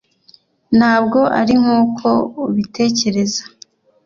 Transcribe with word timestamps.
ntabwo 0.77 1.19
ari 1.39 1.53
nkuko 1.61 2.07
ubitekereza 2.47 3.43